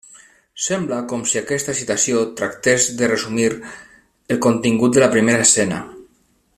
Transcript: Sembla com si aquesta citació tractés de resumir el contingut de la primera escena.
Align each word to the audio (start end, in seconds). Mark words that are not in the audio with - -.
Sembla 0.67 0.97
com 1.11 1.25
si 1.31 1.37
aquesta 1.41 1.75
citació 1.81 2.23
tractés 2.39 2.89
de 3.01 3.11
resumir 3.13 3.47
el 3.59 4.41
contingut 4.47 4.97
de 4.99 5.05
la 5.05 5.11
primera 5.17 5.49
escena. 5.51 5.85